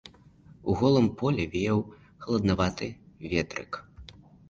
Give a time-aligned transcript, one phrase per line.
[0.71, 1.85] У голым полі веяў
[2.25, 2.91] халаднаваты
[3.31, 3.71] ветрык.